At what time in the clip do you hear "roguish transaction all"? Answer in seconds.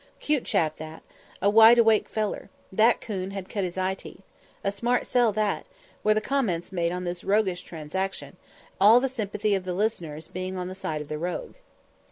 7.23-8.99